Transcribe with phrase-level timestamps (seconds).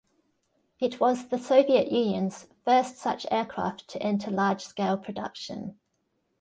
[0.79, 5.77] It was the Soviet Union's first such aircraft to enter large-scale production.